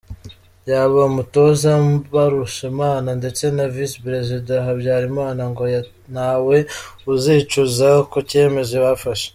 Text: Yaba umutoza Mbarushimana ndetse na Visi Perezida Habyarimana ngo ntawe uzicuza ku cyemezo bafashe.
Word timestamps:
Yaba 0.69 0.99
umutoza 1.11 1.69
Mbarushimana 1.87 3.09
ndetse 3.19 3.43
na 3.55 3.65
Visi 3.73 3.97
Perezida 4.05 4.53
Habyarimana 4.65 5.43
ngo 5.51 5.63
ntawe 6.13 6.57
uzicuza 7.13 7.87
ku 8.11 8.17
cyemezo 8.29 8.75
bafashe. 8.85 9.27